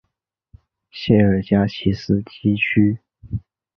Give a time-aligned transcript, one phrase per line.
[0.89, 2.97] 谢尔加奇斯基区。